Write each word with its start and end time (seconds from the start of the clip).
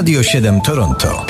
Radio 0.00 0.22
7 0.22 0.62
Toronto. 0.62 1.26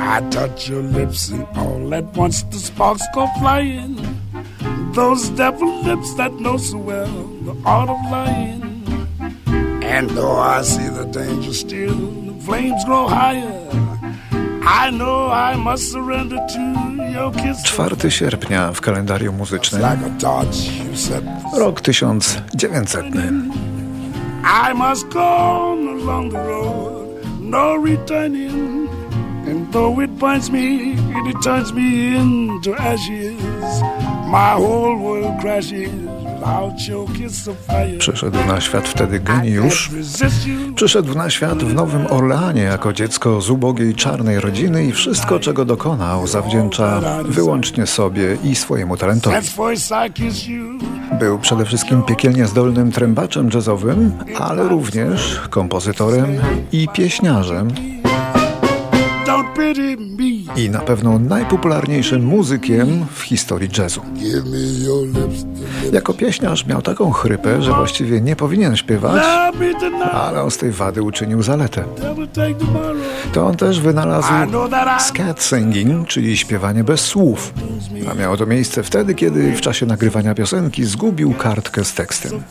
I 0.00 0.26
touch 0.30 0.66
your 0.70 0.80
lips 0.80 1.28
and 1.28 1.46
all 1.58 1.94
at 1.94 2.04
once 2.16 2.42
the 2.44 2.56
sparks 2.56 3.02
go 3.14 3.26
flying. 3.38 4.00
Those 4.94 5.28
devil 5.36 5.82
lips 5.82 6.14
that 6.14 6.32
know 6.40 6.56
so 6.56 6.78
well 6.78 7.12
the 7.44 7.54
art 7.66 7.90
of 7.90 8.00
lying. 8.10 8.62
And 9.82 10.08
though 10.08 10.38
I 10.38 10.62
see 10.62 10.88
the 10.88 11.04
danger 11.04 11.52
still, 11.52 11.94
the 11.94 12.32
flames 12.46 12.82
grow 12.86 13.08
higher. 13.08 13.68
I 14.66 14.90
know 14.90 15.28
I 15.28 15.56
must 15.56 15.92
surrender 15.92 16.36
to. 16.36 16.93
4 17.64 18.10
sierpnia 18.10 18.72
w 18.72 18.80
kalendarium 18.80 19.36
muzycznym, 19.36 19.82
rok 21.58 21.80
1900. 21.80 23.32
I 24.70 24.74
must 24.74 25.08
go 25.08 25.20
on 25.20 25.88
along 25.88 26.32
the 26.32 26.38
road, 26.38 27.24
no 27.40 27.76
returning. 27.76 28.88
And 29.46 29.72
though 29.72 30.02
it 30.04 30.10
binds 30.18 30.50
me, 30.50 30.96
it 31.30 31.42
turns 31.44 31.72
me 31.72 32.16
into 32.16 32.74
ashes. 32.74 33.82
My 34.26 34.54
whole 34.54 34.96
world 34.96 35.40
crashes 35.40 36.23
Przyszedł 37.98 38.38
na 38.46 38.60
świat 38.60 38.88
wtedy 38.88 39.20
geniusz. 39.20 39.90
Przyszedł 40.74 41.14
na 41.14 41.30
świat 41.30 41.64
w 41.64 41.74
Nowym 41.74 42.06
Orleanie 42.06 42.62
jako 42.62 42.92
dziecko 42.92 43.40
z 43.40 43.50
ubogiej 43.50 43.94
czarnej 43.94 44.40
rodziny 44.40 44.84
i 44.84 44.92
wszystko, 44.92 45.40
czego 45.40 45.64
dokonał, 45.64 46.26
zawdzięcza 46.26 47.00
wyłącznie 47.24 47.86
sobie 47.86 48.36
i 48.44 48.54
swojemu 48.54 48.96
talentowi. 48.96 49.36
Był 51.18 51.38
przede 51.38 51.64
wszystkim 51.64 52.02
piekielnie 52.02 52.46
zdolnym 52.46 52.92
trębaczem 52.92 53.50
jazzowym, 53.54 54.12
ale 54.38 54.68
również 54.68 55.40
kompozytorem 55.50 56.36
i 56.72 56.88
pieśniarzem 56.88 57.68
Don't 59.26 59.54
pity 59.54 59.96
me. 59.96 60.33
I 60.56 60.70
na 60.70 60.80
pewno 60.80 61.18
najpopularniejszym 61.18 62.24
muzykiem 62.24 63.06
w 63.14 63.22
historii 63.22 63.70
jazzu. 63.78 64.02
Jako 65.92 66.14
pieśniarz 66.14 66.66
miał 66.66 66.82
taką 66.82 67.10
chrypę, 67.10 67.62
że 67.62 67.72
właściwie 67.72 68.20
nie 68.20 68.36
powinien 68.36 68.76
śpiewać, 68.76 69.24
ale 70.12 70.42
on 70.42 70.50
z 70.50 70.58
tej 70.58 70.70
wady 70.70 71.02
uczynił 71.02 71.42
zaletę. 71.42 71.84
To 73.32 73.46
on 73.46 73.56
też 73.56 73.80
wynalazł 73.80 74.32
scat 74.98 75.42
singing, 75.42 76.08
czyli 76.08 76.36
śpiewanie 76.36 76.84
bez 76.84 77.00
słów. 77.00 77.54
A 78.10 78.14
miało 78.14 78.36
to 78.36 78.46
miejsce 78.46 78.82
wtedy, 78.82 79.14
kiedy 79.14 79.52
w 79.52 79.60
czasie 79.60 79.86
nagrywania 79.86 80.34
piosenki 80.34 80.84
zgubił 80.84 81.34
kartkę 81.34 81.84
z 81.84 81.94
tekstem. 81.94 82.42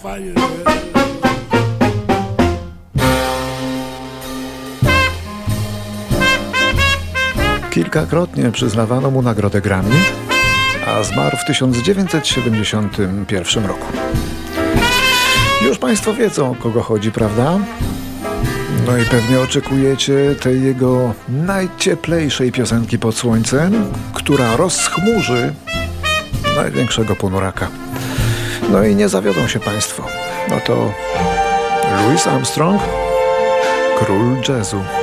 Kilkakrotnie 7.93 8.51
przyznawano 8.51 9.11
mu 9.11 9.21
nagrodę 9.21 9.61
Grammy, 9.61 9.95
a 10.87 11.03
zmarł 11.03 11.37
w 11.37 11.45
1971 11.45 13.65
roku. 13.65 13.87
Już 15.65 15.77
Państwo 15.77 16.13
wiedzą, 16.13 16.51
o 16.51 16.55
kogo 16.55 16.81
chodzi, 16.81 17.11
prawda? 17.11 17.59
No 18.87 18.97
i 18.97 19.05
pewnie 19.05 19.39
oczekujecie 19.39 20.35
tej 20.41 20.63
jego 20.63 21.13
najcieplejszej 21.29 22.51
piosenki 22.51 22.99
pod 22.99 23.15
słońcem, 23.15 23.85
która 24.13 24.55
rozchmurzy 24.55 25.53
największego 26.55 27.15
ponuraka. 27.15 27.67
No 28.71 28.83
i 28.83 28.95
nie 28.95 29.09
zawiodą 29.09 29.47
się 29.47 29.59
Państwo. 29.59 30.03
No 30.49 30.59
to 30.59 30.93
Louis 31.97 32.27
Armstrong, 32.27 32.81
król 33.99 34.41
jazzu. 34.49 35.02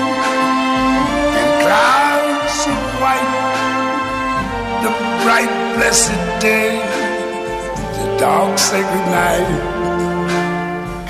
white. 3.11 4.81
The 4.83 4.91
bright, 5.23 5.51
blessed 5.75 6.41
day, 6.41 6.79
the 7.97 8.17
dark, 8.19 8.59
sacred 8.59 9.05
night. 9.11 9.47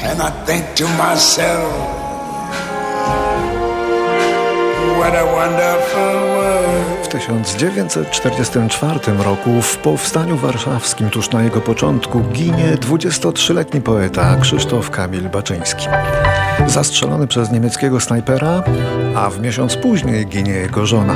And 0.04 0.22
I 0.22 0.32
think 0.46 0.76
to 0.76 0.88
myself, 0.98 1.74
what 4.98 5.14
a 5.16 5.26
wonderful 5.26 6.14
world. 6.36 7.06
W 7.06 7.08
1944 7.08 9.00
roku 9.24 9.62
w 9.62 9.78
Powstaniu 9.78 10.38
Warszawskim, 10.38 11.10
tuż 11.10 11.30
na 11.30 11.44
jego 11.44 11.62
początku, 11.62 12.20
ginie 12.20 12.78
23-letni 12.78 13.82
poeta 13.82 14.38
Krzysztof 14.42 14.90
Kamil 14.90 15.30
Baczyński. 15.30 15.88
Zastrzelony 16.68 17.28
przez 17.28 17.52
niemieckiego 17.52 18.00
snajpera, 18.00 18.64
a 19.16 19.30
w 19.30 19.40
miesiąc 19.40 19.76
później 19.76 20.28
ginie 20.28 20.52
jego 20.52 20.86
żona. 20.86 21.16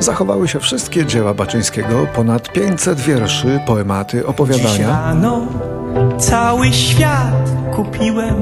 Zachowały 0.00 0.48
się 0.48 0.60
wszystkie 0.60 1.06
dzieła 1.06 1.34
Baczyńskiego, 1.34 2.06
ponad 2.14 2.52
500 2.52 3.00
wierszy, 3.00 3.60
poematy, 3.66 4.16
Dziś 4.16 4.26
opowiadania. 4.26 4.88
rano 4.88 5.46
cały 6.18 6.72
świat 6.72 7.50
kupiłem 7.76 8.34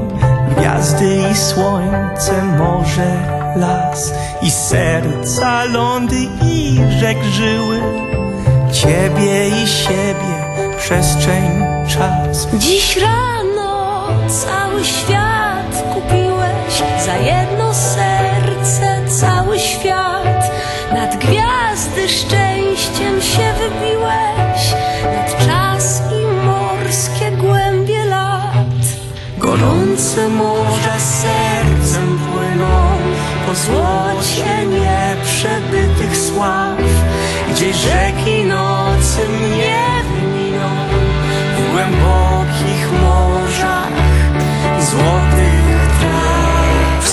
Gwiazdy 0.58 1.18
i 1.32 1.36
słońce, 1.36 2.42
morze, 2.58 3.16
las 3.56 4.12
I 4.42 4.50
serca, 4.50 5.64
lądy 5.64 6.16
i 6.44 6.80
rzek 7.00 7.18
żyły 7.32 7.80
Ciebie 8.72 9.48
i 9.48 9.66
siebie, 9.68 10.34
przestrzeń, 10.78 11.64
czas 11.88 12.48
Dziś 12.58 12.96
rano 12.96 14.06
cały 14.28 14.84
świat 14.84 15.51
za 17.06 17.16
jedno 17.16 17.74
serce, 17.74 19.08
cały 19.20 19.58
świat. 19.58 20.50
Nad 20.92 21.16
gwiazdy 21.16 22.08
szczęściem 22.08 23.20
się 23.20 23.52
wybiłeś, 23.58 24.74
nad 25.04 25.46
czas 25.46 26.02
i 26.12 26.46
morskie 26.46 27.30
głębie 27.30 28.04
lat. 28.04 28.82
Gorące 29.38 30.28
morza 30.28 30.98
sercem 30.98 32.18
płyną 32.18 32.88
Po 33.46 33.54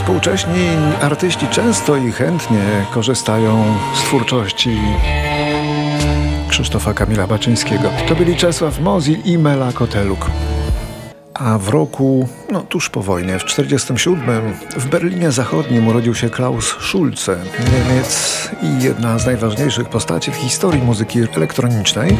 Współcześni 0.09 0.67
artyści 1.01 1.47
często 1.47 1.95
i 1.95 2.11
chętnie 2.11 2.85
korzystają 2.93 3.63
z 3.95 3.99
twórczości 3.99 4.77
Krzysztofa 6.47 6.93
Kamila 6.93 7.27
Baczyńskiego. 7.27 7.89
To 8.07 8.15
byli 8.15 8.35
Czesław 8.35 8.79
Mozil 8.79 9.19
i 9.25 9.37
Mela 9.37 9.71
Koteluk. 9.73 10.25
A 11.33 11.57
w 11.57 11.69
roku, 11.69 12.27
no 12.51 12.61
tuż 12.61 12.89
po 12.89 13.01
wojnie, 13.01 13.39
w 13.39 13.43
1947 13.43 14.53
w 14.77 14.89
Berlinie 14.89 15.31
Zachodnim 15.31 15.87
urodził 15.87 16.15
się 16.15 16.29
Klaus 16.29 16.65
Schulze, 16.65 17.37
Niemiec 17.59 18.49
i 18.61 18.83
jedna 18.83 19.19
z 19.19 19.25
najważniejszych 19.25 19.89
postaci 19.89 20.31
w 20.31 20.35
historii 20.35 20.81
muzyki 20.81 21.19
elektronicznej, 21.35 22.17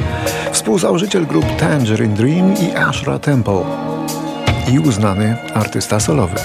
współzałożyciel 0.52 1.26
grup 1.26 1.46
Tangerine 1.56 2.16
Dream 2.16 2.54
i 2.54 2.76
Ashra 2.76 3.20
Temple 3.20 3.64
i 4.74 4.80
uznany 4.80 5.38
artysta 5.54 6.00
solowy. 6.00 6.36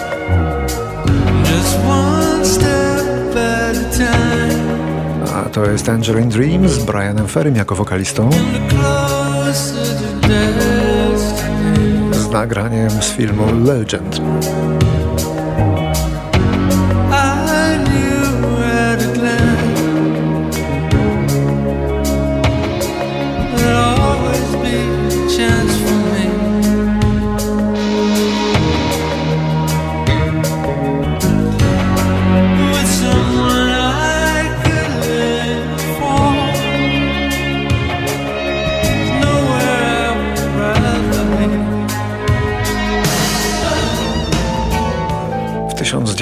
A 5.34 5.48
to 5.48 5.64
jest 5.64 5.86
Tangerine 5.86 6.30
Dream 6.30 6.68
z 6.68 6.78
Brianem 6.84 7.28
Ferrym 7.28 7.56
jako 7.56 7.74
wokalistą, 7.74 8.30
z 12.12 12.30
nagraniem 12.30 12.90
z 12.90 13.10
filmu 13.10 13.64
Legend. 13.64 14.20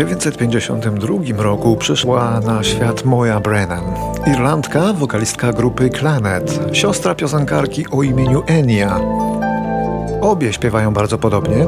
1952 0.05 1.43
roku 1.43 1.77
przyszła 1.77 2.41
na 2.41 2.63
świat 2.63 3.05
Moja 3.05 3.41
Brennan, 3.41 3.85
Irlandka, 4.27 4.93
wokalistka 4.93 5.53
grupy 5.53 5.91
Clanet, 5.91 6.61
siostra 6.73 7.15
piosenkarki 7.15 7.87
o 7.91 8.03
imieniu 8.03 8.43
Enya. 8.47 9.01
Obie 10.21 10.53
śpiewają 10.53 10.93
bardzo 10.93 11.19
podobnie. 11.19 11.67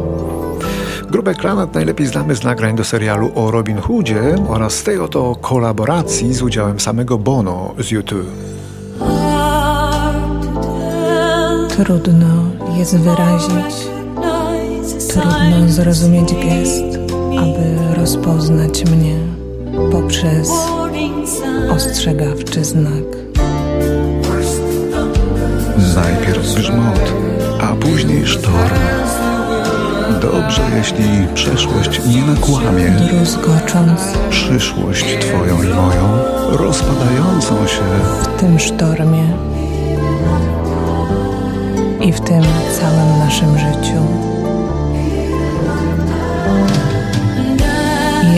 Grupę 1.11 1.35
Clanet 1.35 1.75
najlepiej 1.75 2.07
znamy 2.07 2.37
z 2.37 2.45
nagrań 2.45 2.77
do 2.77 2.85
serialu 2.85 3.31
o 3.35 3.51
Robin 3.51 3.79
Hoodzie 3.79 4.35
oraz 4.49 4.73
z 4.73 4.83
tej 4.83 4.99
oto 4.99 5.37
kolaboracji 5.41 6.35
z 6.35 6.43
udziałem 6.43 6.81
samego 6.81 7.19
Bono 7.19 7.75
z 7.79 7.91
YouTube. 7.91 8.31
Trudno 11.77 12.45
jest 12.77 12.99
wyrazić, 12.99 13.75
trudno 15.09 15.69
zrozumieć 15.69 16.35
gest, 16.35 17.04
aby 17.39 17.95
rozpoznać 17.97 18.85
mnie 18.85 19.15
poprzez 19.93 20.51
ostrzegawczy 21.71 22.65
znak. 22.65 23.05
Najpierw 25.97 26.55
grzmot, 26.55 27.13
a 27.61 27.67
później 27.77 28.27
sztorm. 28.27 28.75
Dobrze, 30.23 30.63
jeśli 30.77 31.05
przeszłość 31.35 32.01
nie 32.07 32.23
nakłamie, 32.23 32.91
Druzgocząc 32.91 34.01
przyszłość 34.31 35.19
twoją 35.21 35.63
i 35.63 35.67
moją, 35.67 36.19
rozpadającą 36.51 37.67
się, 37.67 37.83
w 38.23 38.41
tym 38.41 38.59
sztormie 38.59 39.25
i 42.01 42.13
w 42.13 42.21
tym 42.21 42.43
całym 42.81 43.19
naszym 43.19 43.59
życiu. 43.59 44.34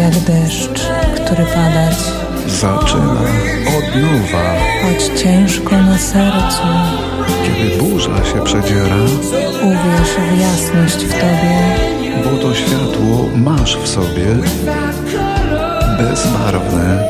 Jak 0.06 0.18
deszcz, 0.18 0.88
który 1.14 1.44
padać, 1.44 1.98
zaczyna 2.46 3.20
od 3.78 4.02
nowa. 4.02 4.54
choć 4.82 5.20
ciężko 5.22 5.82
na 5.82 5.98
sercu, 5.98 6.62
Kiedy 7.44 7.76
burza 7.76 8.24
się 8.24 8.44
przedziera, 8.44 8.96
uwierz 9.62 10.10
w 10.34 10.40
jasność 10.40 11.04
w 11.04 11.12
Tobie, 11.12 11.76
bo 12.24 12.38
to 12.38 12.54
światło 12.54 13.28
masz 13.36 13.76
w 13.76 13.88
sobie, 13.88 14.26
bezbarwne, 15.98 17.04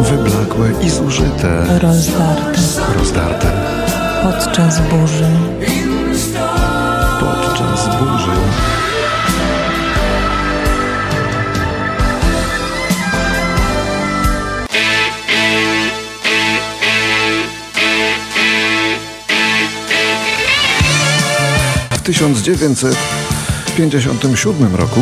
wyblakłe 0.00 0.68
i 0.82 0.90
zużyte, 0.90 1.78
rozdarte. 1.78 2.60
Rozdarte. 2.98 3.52
Podczas 4.22 4.80
burzy. 4.80 5.26
1957 22.20 24.76
roku. 24.76 25.00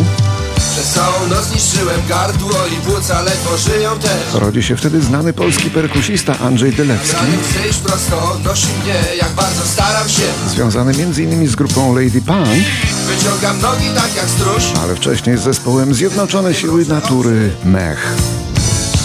Przez 0.73 0.93
całą 0.93 1.27
noc 1.29 1.53
niszczyłem 1.55 2.01
gardło 2.09 2.67
i 2.67 2.77
płuca 2.87 3.23
ledwo 3.23 3.57
żyją 3.57 3.99
też. 3.99 4.35
Rodzi 4.35 4.63
się 4.63 4.77
wtedy 4.77 5.03
znany 5.03 5.33
polski 5.33 5.71
perkusista 5.71 6.39
Andrzej 6.39 6.73
Dylewski, 6.73 7.25
mnie 7.25 7.39
związany 10.49 10.91
m.in. 10.91 11.49
z 11.49 11.57
grupą 11.57 11.95
Lady 11.95 12.23
Punk, 12.23 12.49
Wyciągam 13.07 13.61
nogi 13.61 13.87
tak 13.95 14.15
jak 14.17 14.29
stróż. 14.29 14.65
Ale 14.83 14.97
wcześniej 14.97 15.39
z 15.39 15.41
zespołem 15.41 15.95
Zjednoczone 15.95 16.55
Siły 16.55 16.87
Natury 16.87 17.51
Mech. 17.65 18.13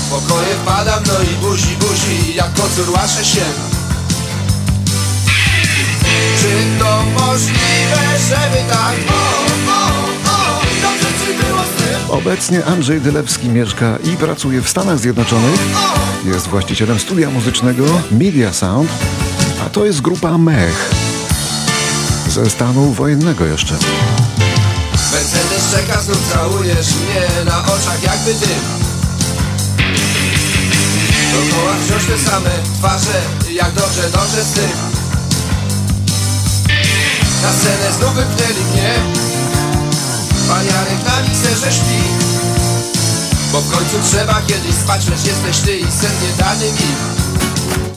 Pokoje 0.10 0.56
wpadam, 0.62 1.04
no 1.08 1.14
i 1.14 1.36
buzi, 1.36 1.76
buzi 1.80 2.36
Jak 2.36 2.54
kocur 2.54 2.90
łaszę 2.90 3.26
się 3.26 3.42
Czy 6.44 6.80
to 6.80 7.04
możliwe, 7.04 8.20
żeby 8.30 8.70
tak 8.70 8.96
Dobrze 10.82 11.08
było 11.44 12.18
Obecnie 12.18 12.66
Andrzej 12.66 13.02
Dylewski 13.02 13.50
mieszka 13.50 13.98
i 14.04 14.18
pracuje 14.18 14.62
w 14.62 14.70
Stanach 14.70 15.00
Zjednoczonych. 15.00 15.60
Jest 16.26 16.48
właścicielem 16.48 17.00
studia 17.00 17.30
muzycznego 17.30 17.86
Media 18.12 18.54
Sound, 18.54 18.90
a 19.66 19.70
to 19.70 19.86
jest 19.86 20.02
grupa 20.02 20.38
Mech. 20.38 20.92
Ze 22.30 22.50
stanu 22.50 22.92
wojennego 22.94 23.46
jeszcze. 23.46 23.76
Mercedes 25.12 25.72
czeka, 25.72 26.02
znów 26.02 26.34
całujesz 26.34 26.88
mnie 26.88 27.46
Na 27.46 27.64
oczach 27.64 28.04
jakby 28.04 28.34
Dookoła 31.32 31.74
wciąż 31.86 32.06
te 32.06 32.32
same 32.32 32.50
twarze 32.80 33.22
Jak 33.52 33.74
dobrze 33.74 34.10
dążę 34.10 34.44
z 34.44 34.52
tym 34.52 34.93
Na 37.44 37.52
scenę 37.52 37.92
mnie 38.74 38.94
śpi 41.72 42.02
Bo 43.52 43.62
w 43.62 43.72
końcu 43.72 43.98
trzeba 44.10 44.42
kiedyś 44.48 44.76
spać 44.76 45.08
Lecz 45.08 45.26
jesteś 45.26 45.60
ty 45.60 45.78
i 45.78 45.92
sen 45.92 46.12
nie 46.22 46.44
dany 46.44 46.66
mi 46.66 47.14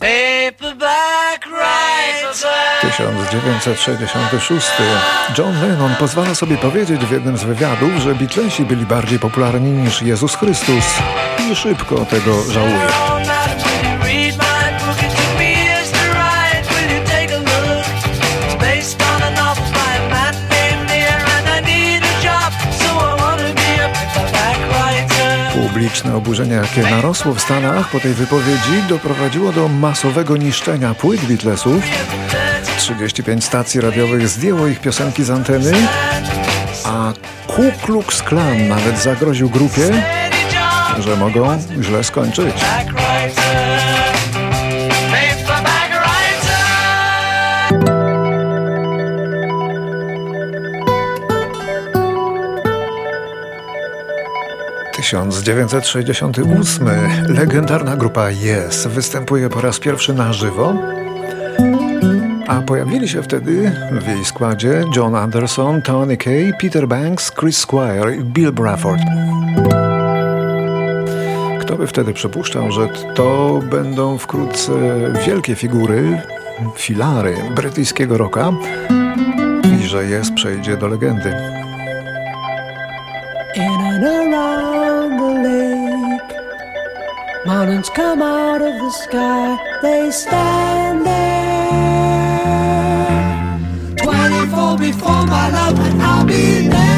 Paperback 0.01 1.47
writer. 1.47 2.81
1966. 2.81 4.67
John 5.39 5.63
Lennon 5.63 5.95
pozwala 5.99 6.35
sobie 6.35 6.57
powiedzieć 6.57 7.01
w 7.05 7.11
jednym 7.11 7.39
z 7.39 7.45
wywiadów, 7.45 7.91
że 7.99 8.15
Beatlesi 8.15 8.65
byli 8.65 8.87
bardziej 8.87 9.19
popularni 9.19 9.71
niż 9.71 10.03
Jezus 10.03 10.35
Chrystus 10.35 10.85
i 11.51 11.57
szybko 11.57 12.05
tego 12.05 12.43
żałuje. 12.51 12.87
Publiczne 25.77 26.17
oburzenie, 26.17 26.55
jakie 26.55 26.83
narosło 26.83 27.35
w 27.35 27.41
Stanach 27.41 27.91
po 27.91 28.01
tej 28.01 28.15
wypowiedzi, 28.15 28.83
doprowadziło 28.89 29.53
do 29.53 29.69
masowego 29.69 30.37
niszczenia 30.37 30.95
płyt 30.95 31.25
Beatlesów. 31.25 31.83
35 32.79 33.45
stacji 33.45 33.81
radiowych 33.81 34.29
zdjęło 34.29 34.67
ich 34.67 34.81
piosenki 34.81 35.25
z 35.25 35.31
anteny, 35.31 35.73
a 36.85 37.13
Ku 37.47 37.63
Klux 37.83 38.23
Klan 38.23 38.69
nawet 38.69 38.99
zagroził 38.99 39.51
grupie, 39.51 40.03
że 40.99 41.17
mogą 41.17 41.59
źle 41.81 42.05
skończyć. 42.05 42.55
1968. 55.07 56.89
Legendarna 57.29 57.97
grupa 57.97 58.31
Yes 58.31 58.87
występuje 58.87 59.49
po 59.49 59.61
raz 59.61 59.79
pierwszy 59.79 60.15
na 60.15 60.33
żywo, 60.33 60.75
a 62.47 62.61
pojawili 62.61 63.09
się 63.09 63.23
wtedy 63.23 63.73
w 63.93 64.09
jej 64.09 64.25
składzie 64.25 64.85
John 64.97 65.15
Anderson, 65.15 65.83
Tony 65.83 66.17
Kay, 66.17 66.53
Peter 66.61 66.89
Banks, 66.89 67.33
Chris 67.33 67.59
Squire 67.59 68.17
i 68.17 68.25
Bill 68.25 68.53
Bruford. 68.53 69.01
Kto 71.61 71.77
by 71.77 71.87
wtedy 71.87 72.13
przypuszczał, 72.13 72.73
że 72.73 72.89
to 73.15 73.61
będą 73.71 74.19
wkrótce 74.19 74.73
wielkie 75.27 75.55
figury, 75.55 76.23
filary 76.77 77.37
brytyjskiego 77.55 78.19
rocka 78.19 78.53
i 79.81 79.87
że 79.87 80.03
Yes 80.03 80.31
przejdzie 80.35 80.77
do 80.77 80.89
legendy. 80.89 81.66
Mountains 87.47 87.89
come 87.91 88.23
out 88.23 88.61
of 88.61 88.75
the 88.79 88.91
sky. 88.91 89.57
They 89.83 90.11
stand 90.11 91.07
there. 91.07 91.27
24 94.03 94.79
before 94.79 95.27
my 95.27 95.51
love, 95.51 95.79
and 95.79 96.03
I'll 96.03 96.25
be 96.27 96.69
there. 96.69 96.97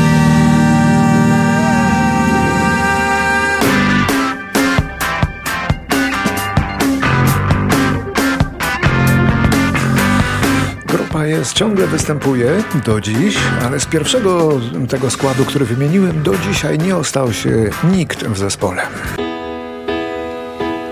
Jest 11.28 11.52
ciągle 11.52 11.87
występuje 11.87 12.62
do 12.85 13.00
dziś, 13.00 13.37
ale 13.64 13.81
z 13.81 13.87
pierwszego 13.87 14.61
tego 14.88 15.11
składu, 15.11 15.45
który 15.45 15.64
wymieniłem, 15.64 16.23
do 16.23 16.33
dzisiaj 16.38 16.78
nie 16.78 16.97
ostał 16.97 17.33
się 17.33 17.71
nikt 17.85 18.25
w 18.25 18.38
zespole. 18.38 18.83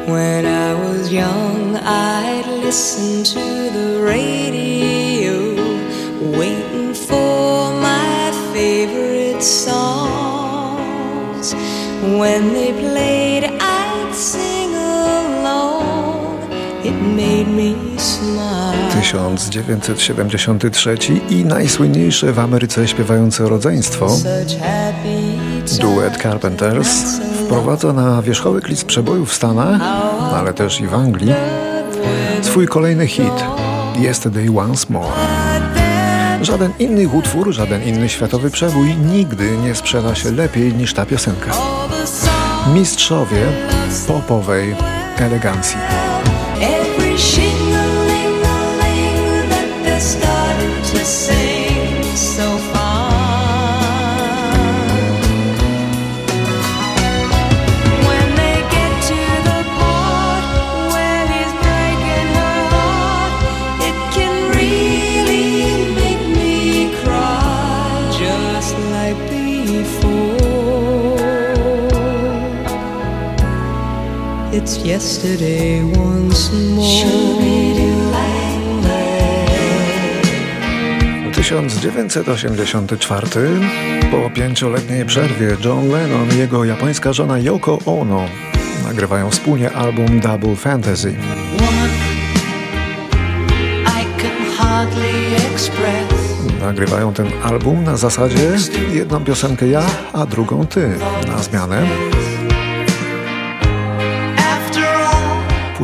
When 0.06 0.46
I 0.46 0.74
was 0.74 1.12
young, 1.12 1.76
I'd 1.76 2.46
listen 2.64 3.24
to 3.24 3.70
the 3.76 4.00
radio, 4.02 5.54
waiting 6.38 6.94
for 6.94 7.72
my 7.80 8.30
favorite 8.52 9.42
song. 9.42 10.78
When 12.20 12.52
they 12.52 12.72
played, 12.72 13.44
I'd 13.60 14.14
sing 14.14 14.74
along. 14.76 16.38
It 16.84 16.92
made 16.94 17.48
me 17.48 17.74
smile. 17.98 18.76
1973 18.94 21.20
i 21.30 21.44
najsłynniejsze 21.44 22.32
w 22.32 22.38
Ameryce 22.38 22.88
śpiewające 22.88 23.48
rodzeństwo 23.48 24.06
Duet 25.80 26.16
Carpenters 26.22 27.20
wprowadza 27.46 27.92
na 27.92 28.22
wierzchołek 28.22 28.68
list 28.68 28.84
przebojów 28.84 29.30
w 29.30 29.34
Stanach, 29.34 29.80
ale 30.34 30.54
też 30.54 30.80
i 30.80 30.86
w 30.86 30.94
Anglii, 30.94 31.32
swój 32.42 32.66
kolejny 32.66 33.06
hit 33.06 33.44
Yesterday 33.98 34.58
Once 34.58 34.86
More. 34.90 35.12
Żaden 36.42 36.72
inny 36.78 37.08
utwór, 37.08 37.52
żaden 37.52 37.82
inny 37.82 38.08
światowy 38.08 38.50
przebój 38.50 38.96
nigdy 38.96 39.56
nie 39.64 39.74
sprzeda 39.74 40.14
się 40.14 40.32
lepiej 40.32 40.74
niż 40.74 40.94
ta 40.94 41.06
piosenka. 41.06 41.52
Mistrzowie 42.74 43.46
popowej 44.06 44.76
elegancji. 45.18 45.78
It's 74.66 74.84
yesterday 74.84 75.82
once 75.94 76.50
more. 76.74 77.06
1984 81.32 83.26
po 84.10 84.30
pięcioletniej 84.30 85.04
przerwie 85.04 85.56
John 85.64 85.88
Lennon 85.88 86.28
i 86.34 86.38
jego 86.38 86.64
japońska 86.64 87.12
żona 87.12 87.38
Yoko 87.38 87.78
Ono 87.86 88.24
nagrywają 88.84 89.30
wspólnie 89.30 89.72
album 89.72 90.20
Double 90.20 90.56
Fantasy. 90.56 91.16
Nagrywają 96.60 97.12
ten 97.12 97.26
album 97.42 97.84
na 97.84 97.96
zasadzie 97.96 98.50
jedną 98.92 99.24
piosenkę 99.24 99.68
ja, 99.68 99.82
a 100.12 100.26
drugą 100.26 100.66
ty 100.66 100.90
na 101.26 101.38
zmianę. 101.38 101.86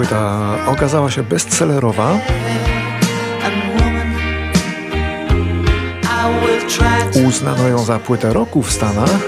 Płyta 0.03 0.57
okazała 0.67 1.11
się 1.11 1.23
bestsellerowa, 1.23 2.19
uznano 7.27 7.69
ją 7.69 7.79
za 7.85 7.99
płytę 7.99 8.33
roku 8.33 8.63
w 8.63 8.73
Stanach, 8.73 9.21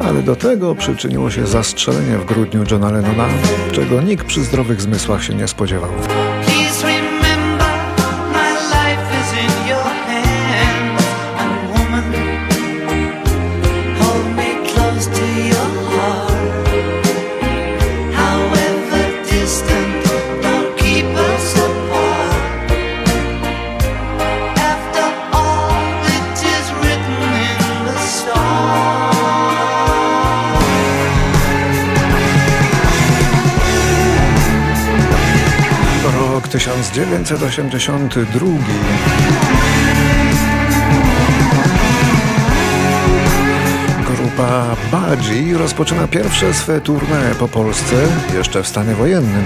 ale 0.00 0.22
do 0.22 0.36
tego 0.36 0.74
przyczyniło 0.74 1.30
się 1.30 1.46
zastrzelenie 1.46 2.18
w 2.18 2.24
grudniu 2.24 2.64
Johna 2.70 2.90
Lennona, 2.90 3.28
czego 3.72 4.02
nikt 4.02 4.26
przy 4.26 4.44
zdrowych 4.44 4.80
zmysłach 4.80 5.24
się 5.24 5.34
nie 5.34 5.48
spodziewał. 5.48 5.90
1982. 36.64 38.46
Grupa 44.06 44.76
Budgie 44.90 45.58
rozpoczyna 45.58 46.08
pierwsze 46.08 46.54
swe 46.54 46.80
tournée 46.80 47.34
po 47.38 47.48
Polsce, 47.48 47.96
jeszcze 48.34 48.62
w 48.62 48.68
stanie 48.68 48.94
wojennym. 48.94 49.44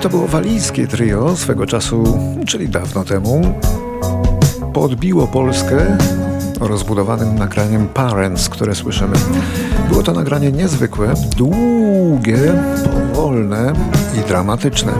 To 0.00 0.08
było 0.08 0.26
walijskie 0.26 0.86
trio 0.86 1.36
swego 1.36 1.66
czasu, 1.66 2.18
czyli 2.46 2.68
dawno 2.68 3.04
temu. 3.04 3.60
Podbiło 4.72 5.26
Polskę 5.26 5.98
rozbudowanym 6.60 7.38
nagraniem 7.38 7.88
Parents, 7.88 8.48
które 8.48 8.74
słyszymy. 8.74 9.16
Było 9.88 10.02
to 10.02 10.12
nagranie 10.12 10.52
niezwykłe, 10.52 11.14
długie, 11.36 12.38
powolne 13.14 13.72
i 14.18 14.28
dramatyczne. 14.28 14.92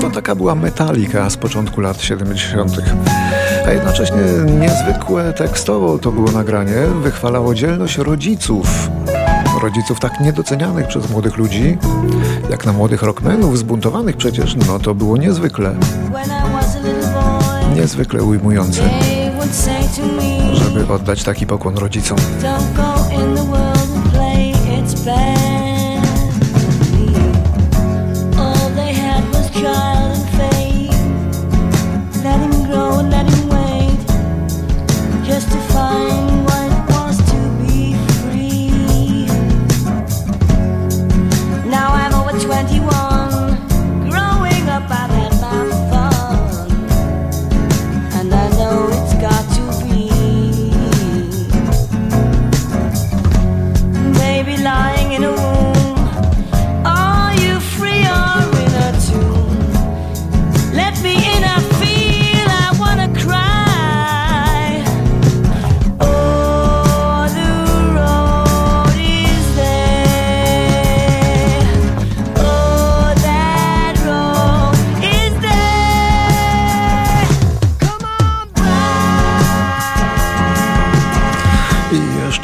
To 0.00 0.10
taka 0.10 0.34
była 0.34 0.54
metalika 0.54 1.30
z 1.30 1.36
początku 1.36 1.80
lat 1.80 2.00
70. 2.00 2.72
A 3.66 3.70
jednocześnie 3.70 4.22
niezwykłe 4.60 5.32
tekstowo 5.32 5.98
to 5.98 6.12
było 6.12 6.30
nagranie, 6.30 6.86
wychwalało 7.02 7.54
dzielność 7.54 7.98
rodziców. 7.98 8.90
Rodziców 9.62 10.00
tak 10.00 10.20
niedocenianych 10.20 10.86
przez 10.86 11.10
młodych 11.10 11.36
ludzi, 11.36 11.78
jak 12.50 12.66
na 12.66 12.72
młodych 12.72 13.02
rockmenów, 13.02 13.58
zbuntowanych 13.58 14.16
przecież, 14.16 14.56
no 14.68 14.78
to 14.78 14.94
było 14.94 15.16
niezwykle, 15.16 15.74
niezwykle 17.76 18.22
ujmujące, 18.22 18.82
żeby 20.56 20.92
oddać 20.92 21.24
taki 21.24 21.46
pokłon 21.46 21.76
rodzicom. 21.76 22.18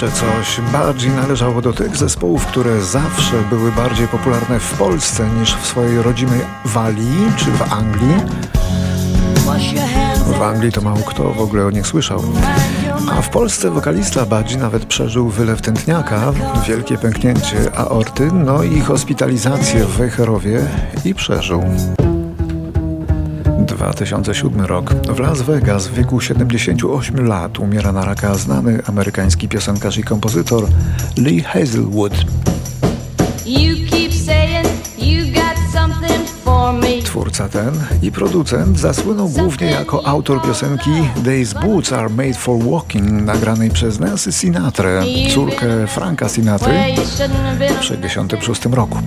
Jeszcze 0.02 0.20
coś. 0.20 0.60
Budgie 0.60 1.10
należało 1.10 1.62
do 1.62 1.72
tych 1.72 1.96
zespołów, 1.96 2.46
które 2.46 2.80
zawsze 2.80 3.36
były 3.50 3.72
bardziej 3.72 4.08
popularne 4.08 4.60
w 4.60 4.78
Polsce 4.78 5.28
niż 5.40 5.54
w 5.54 5.66
swojej 5.66 6.02
rodzimej 6.02 6.40
Walii 6.64 7.32
czy 7.36 7.50
w 7.50 7.72
Anglii. 7.72 8.14
W 10.38 10.42
Anglii 10.42 10.72
to 10.72 10.80
mało 10.80 10.98
kto 11.06 11.32
w 11.32 11.40
ogóle 11.40 11.66
o 11.66 11.70
nich 11.70 11.86
słyszał. 11.86 12.22
A 13.10 13.22
w 13.22 13.28
Polsce 13.28 13.70
wokalista 13.70 14.26
Budgie 14.26 14.56
nawet 14.56 14.86
przeżył 14.86 15.28
wylew 15.28 15.62
tętniaka, 15.62 16.32
wielkie 16.66 16.98
pęknięcie 16.98 17.76
aorty, 17.76 18.30
no 18.32 18.62
i 18.62 18.80
hospitalizację 18.80 19.84
w 19.84 19.96
Wejherowie 19.96 20.62
i 21.04 21.14
przeżył. 21.14 21.62
2007 23.90 24.66
rok. 24.66 24.94
W 25.06 25.20
Las 25.20 25.42
Vegas 25.42 25.88
w 25.88 25.94
wieku 25.94 26.20
78 26.20 27.26
lat 27.26 27.58
umiera 27.58 27.92
na 27.92 28.04
raka 28.04 28.34
znany 28.34 28.82
amerykański 28.86 29.48
piosenkarz 29.48 29.98
i 29.98 30.02
kompozytor 30.02 30.66
Lee 31.16 31.42
Hazelwood. 31.42 32.12
Twórca 37.22 37.48
ten 37.48 37.72
i 38.02 38.12
producent 38.12 38.78
zasłynął 38.78 39.28
głównie 39.28 39.66
jako 39.66 40.06
autor 40.06 40.42
piosenki 40.42 40.90
These 41.24 41.60
Boots 41.60 41.92
Are 41.92 42.08
Made 42.08 42.34
for 42.34 42.58
Walking, 42.58 43.10
nagranej 43.10 43.70
przez 43.70 44.00
Nancy 44.00 44.32
Sinatrę, 44.32 45.02
córkę 45.34 45.86
Franka 45.86 46.28
Sinatry 46.28 46.72
w 46.96 47.10
1966 47.10 48.64
roku. 48.64 48.98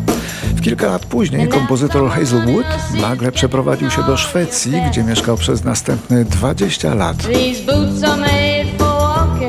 W 0.55 0.62
kilka 0.62 0.88
lat 0.88 1.05
później 1.05 1.48
kompozytor 1.48 2.10
Hazelwood 2.10 2.65
nagle 3.01 3.31
przeprowadził 3.31 3.91
się 3.91 4.03
do 4.03 4.17
Szwecji, 4.17 4.81
gdzie 4.89 5.03
mieszkał 5.03 5.38
przez 5.38 5.63
następne 5.63 6.25
20 6.25 6.93
lat. 6.93 7.17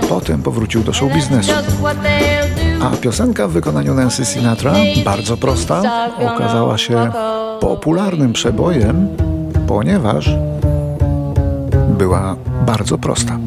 Potem 0.08 0.42
powrócił 0.42 0.82
do 0.82 0.92
show 0.92 1.12
biznesu. 1.14 1.52
A 2.82 2.96
piosenka 2.96 3.48
w 3.48 3.50
wykonaniu 3.50 3.94
Nancy 3.94 4.24
Sinatra, 4.24 4.74
bardzo 5.04 5.36
prosta, 5.36 5.82
okazała 6.34 6.78
się 6.78 7.10
popularnym 7.60 8.32
przebojem, 8.32 9.08
ponieważ 9.66 10.30
była 11.98 12.36
bardzo 12.66 12.98
prosta. 12.98 13.38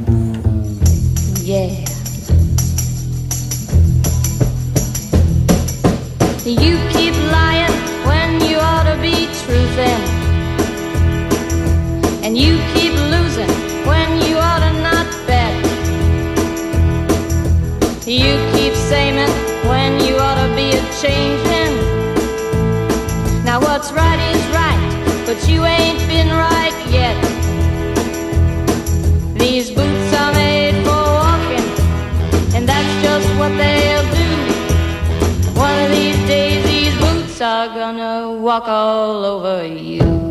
And 12.24 12.38
you 12.38 12.60
keep 12.74 12.99
You 18.10 18.40
keep 18.54 18.74
saying 18.74 19.30
when 19.70 20.04
you 20.04 20.16
ought 20.16 20.42
to 20.42 20.56
be 20.56 20.72
a 20.72 20.82
changing. 21.00 21.76
Now 23.46 23.60
what's 23.62 23.92
right 23.92 24.20
is 24.34 24.44
right, 24.48 25.24
but 25.28 25.48
you 25.48 25.64
ain't 25.64 26.00
been 26.08 26.30
right 26.30 26.74
yet. 26.90 27.16
These 29.38 29.70
boots 29.70 30.14
are 30.16 30.34
made 30.34 30.84
for 30.84 31.04
walking, 31.22 32.56
and 32.56 32.68
that's 32.68 33.04
just 33.04 33.28
what 33.38 33.56
they'll 33.56 34.10
do. 34.16 35.60
One 35.60 35.78
of 35.84 35.92
these 35.92 36.18
days, 36.28 36.66
these 36.66 36.96
boots 37.00 37.40
are 37.42 37.68
gonna 37.68 38.32
walk 38.32 38.68
all 38.68 39.24
over 39.24 39.68
you. 39.68 40.29